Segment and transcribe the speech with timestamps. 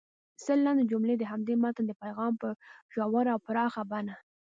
[0.43, 2.49] سل لنډې جملې د همدې متن د پیغام په
[2.93, 4.15] ژوره او پراخه بڼه